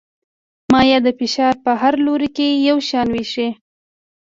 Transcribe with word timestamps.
مایع 0.71 0.99
د 1.03 1.07
فشار 1.19 1.53
په 1.63 1.71
هر 1.81 1.93
لوري 2.05 2.29
کې 2.35 2.47
یو 2.67 2.77
شان 2.89 3.07
وېشي. 3.11 3.47